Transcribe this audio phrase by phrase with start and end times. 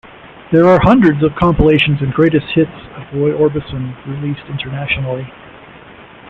[0.51, 5.27] There are hundreds of compilations and greatest hits of Roy Orbison released internationally.